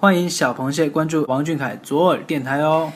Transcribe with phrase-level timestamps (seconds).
[0.00, 2.90] 欢迎小螃蟹关注王俊凯左耳电台哦。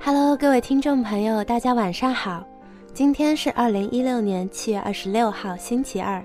[0.00, 2.42] Hello，各位听众朋友，大家晚上好。
[2.94, 6.24] 今天是二零一六年七月二十六号，星期二。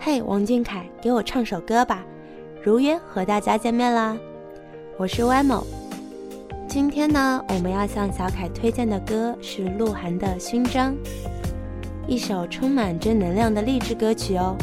[0.00, 2.06] 嘿，王俊凯，给我唱首歌吧！
[2.62, 4.16] 如约和大家见面啦，
[4.96, 5.66] 我是歪某。
[6.68, 10.94] 今天呢，我们要向小凯推荐的歌是鹿晗的《勋章》，
[12.06, 14.56] 一首充满正能量的励志歌曲哦。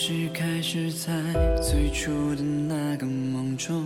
[0.00, 1.12] 故事开始在
[1.60, 3.84] 最初的那个梦中，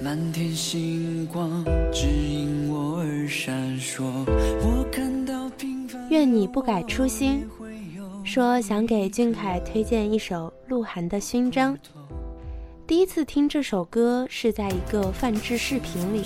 [0.00, 4.04] 满天星光指引我而闪烁。
[4.04, 6.08] 我看到平凡。
[6.10, 7.44] 愿你不改初心。
[8.22, 11.74] 说想给俊凯推荐一首鹿晗的《勋章》。
[12.86, 16.22] 第一次听这首歌是在一个范制视频里，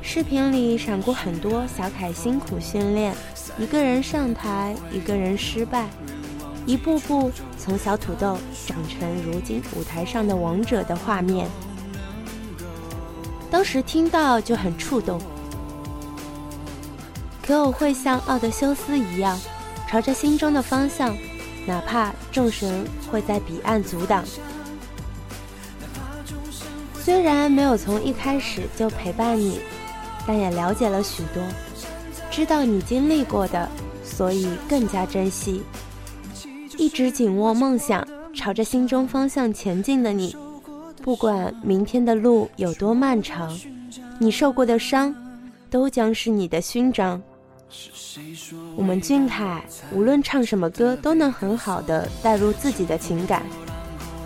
[0.00, 3.12] 视频里闪过很多小凯辛苦训练，
[3.58, 5.88] 一个人上台，一个人失败。
[6.66, 8.36] 一步步从小土豆
[8.66, 11.48] 长成如今舞台上的王者的画面，
[13.48, 15.20] 当时听到就很触动。
[17.40, 19.38] 可我会像奥德修斯一样，
[19.88, 21.16] 朝着心中的方向，
[21.64, 24.24] 哪怕众神会在彼岸阻挡。
[27.00, 29.60] 虽然没有从一开始就陪伴你，
[30.26, 31.40] 但也了解了许多，
[32.28, 33.68] 知道你经历过的，
[34.02, 35.62] 所以更加珍惜。
[36.76, 40.36] 一直紧握梦想，朝着心中方向前进的你，
[41.02, 43.58] 不管明天的路有多漫长，
[44.18, 45.14] 你受过的伤，
[45.70, 47.20] 都将是你的勋章。
[48.76, 53.42] 我们俊凯无论唱什么歌，都能很好的带入自己的情感，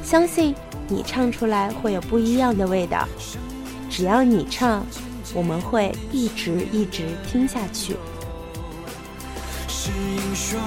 [0.02, 0.54] 相信
[0.88, 3.06] 你唱出来会有不一样的味道。
[3.88, 4.84] 只要你唱，
[5.34, 7.96] 我们会一直一直听下去。
[9.68, 10.58] 是英雄。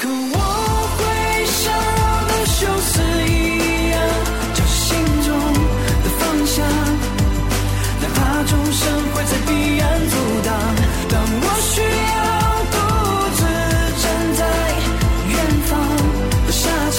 [0.00, 0.38] 可我
[0.96, 4.00] 会像奥德修斯一样
[4.54, 4.96] 找心
[5.26, 5.28] 中
[6.02, 6.64] 的方向
[8.00, 8.80] 哪怕众神
[9.12, 10.48] 会在彼岸阻挡。
[11.10, 12.20] 当我需要
[12.72, 12.76] 独
[13.36, 13.40] 自
[14.00, 14.04] 站
[14.38, 14.40] 在
[15.28, 15.36] 远
[15.68, 15.70] 方
[16.46, 16.98] 的沙场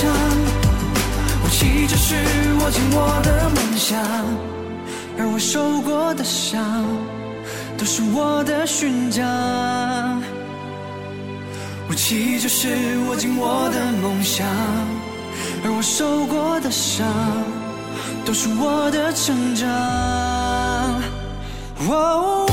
[1.44, 2.14] 武器就是
[2.60, 3.98] 我紧握的梦想
[5.18, 6.86] 而我受过的伤
[7.80, 10.32] 都是我的勋章。
[11.92, 12.70] 武器就是
[13.10, 14.48] 握紧我的梦想，
[15.62, 17.06] 而我受过的伤，
[18.24, 19.68] 都是我的成长。
[21.90, 22.46] 我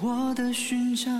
[0.00, 1.12] 我的勋章。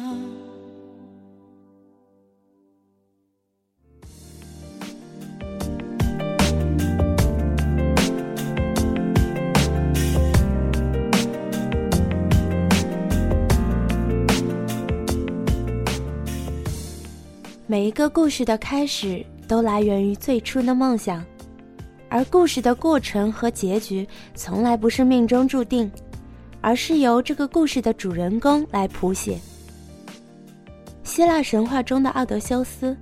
[17.67, 21.25] 每一个故事的开始都来源于最初的梦想，
[22.09, 25.91] 而故事的过程和结局从来不是命中注定，
[26.61, 29.39] 而是由这个故事的主人公来谱写。
[31.03, 32.97] 希腊神话中的奥德修斯，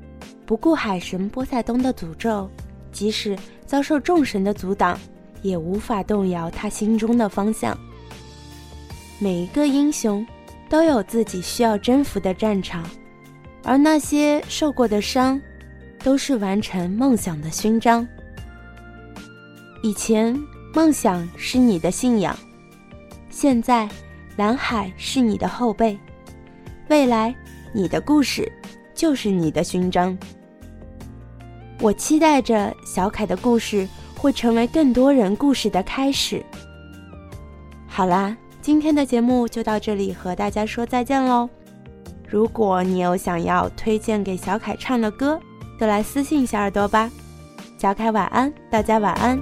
[0.44, 2.48] 不顾海神波塞冬的诅咒，
[2.92, 3.36] 即使
[3.66, 4.98] 遭受众神的阻挡，
[5.42, 7.76] 也无法动摇他心中的方向。
[9.18, 10.24] 每一个英雄，
[10.68, 12.88] 都有自己需要征服的战场。
[13.64, 15.40] 而那些受过的伤，
[16.04, 18.06] 都是完成梦想的勋章。
[19.82, 20.38] 以前
[20.72, 22.36] 梦想是你的信仰，
[23.38, 23.86] 现在
[24.36, 25.98] 蓝海是你的后背，
[26.88, 27.34] 未来
[27.70, 28.50] 你的故事
[28.94, 30.16] 就是你的勋章。
[31.78, 33.86] 我期待着小凯的故事
[34.16, 36.42] 会成为更多人故事的开始。
[37.86, 41.46] 好啦，今天的节目就到这里，和大家说再见喽。
[42.26, 45.38] 如果你有想要推荐给小凯唱的歌，
[45.78, 47.10] 就来私信小耳朵吧。
[47.76, 49.38] 小凯晚安，大家晚安。